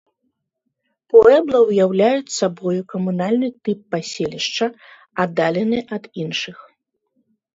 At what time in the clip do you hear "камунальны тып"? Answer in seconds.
2.95-3.79